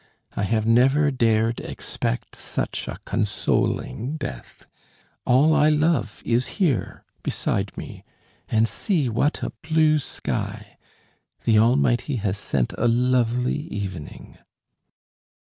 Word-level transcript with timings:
I 0.35 0.45
have 0.45 0.65
never 0.65 1.11
dared 1.11 1.59
expect 1.59 2.35
such 2.35 2.87
a 2.87 2.97
consoling 3.05 4.17
death. 4.17 4.65
All 5.27 5.53
I 5.53 5.69
love 5.69 6.23
is 6.25 6.47
here, 6.57 7.03
beside 7.21 7.77
me 7.77 8.03
and 8.49 8.67
see 8.67 9.09
what 9.09 9.43
a 9.43 9.51
blue 9.61 9.99
sky! 9.99 10.79
The 11.43 11.59
Almighty 11.59 12.15
has 12.15 12.39
sent 12.39 12.73
a 12.79 12.87
lovely 12.87 13.59
evening." 13.67 14.39